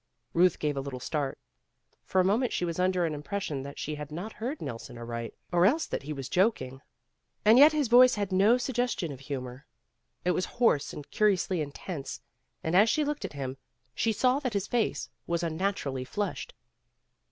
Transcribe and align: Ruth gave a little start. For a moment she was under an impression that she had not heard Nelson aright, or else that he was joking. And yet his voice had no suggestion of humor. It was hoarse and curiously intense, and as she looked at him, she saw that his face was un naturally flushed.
Ruth 0.33 0.57
gave 0.57 0.75
a 0.75 0.79
little 0.81 0.99
start. 0.99 1.37
For 2.03 2.19
a 2.19 2.23
moment 2.25 2.51
she 2.51 2.65
was 2.65 2.79
under 2.79 3.05
an 3.05 3.13
impression 3.13 3.61
that 3.61 3.77
she 3.77 3.93
had 3.93 4.11
not 4.11 4.33
heard 4.33 4.59
Nelson 4.59 4.97
aright, 4.97 5.35
or 5.51 5.63
else 5.63 5.85
that 5.85 6.01
he 6.01 6.11
was 6.11 6.27
joking. 6.27 6.81
And 7.45 7.59
yet 7.59 7.71
his 7.71 7.87
voice 7.87 8.15
had 8.15 8.31
no 8.31 8.57
suggestion 8.57 9.11
of 9.11 9.19
humor. 9.19 9.67
It 10.25 10.31
was 10.31 10.45
hoarse 10.57 10.91
and 10.91 11.07
curiously 11.11 11.61
intense, 11.61 12.19
and 12.63 12.75
as 12.75 12.89
she 12.89 13.05
looked 13.05 13.25
at 13.25 13.33
him, 13.33 13.57
she 13.93 14.11
saw 14.11 14.39
that 14.39 14.53
his 14.53 14.65
face 14.65 15.07
was 15.27 15.43
un 15.43 15.55
naturally 15.55 16.03
flushed. 16.03 16.55